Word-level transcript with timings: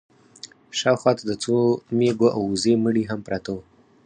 شا 0.77 0.91
و 0.93 0.99
خوا 1.01 1.11
ته 1.17 1.23
د 1.29 1.31
څو 1.43 1.55
مېږو 1.97 2.27
او 2.35 2.41
وزو 2.51 2.73
مړي 2.83 3.03
هم 3.09 3.19
پراته 3.25 3.49
وو. 3.53 3.63